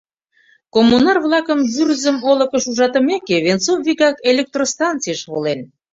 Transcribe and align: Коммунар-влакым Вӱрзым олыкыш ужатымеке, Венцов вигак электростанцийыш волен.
Коммунар-влакым 0.73 1.59
Вӱрзым 1.73 2.17
олыкыш 2.29 2.63
ужатымеке, 2.71 3.35
Венцов 3.45 3.77
вигак 3.85 4.15
электростанцийыш 4.29 5.21
волен. 5.31 5.59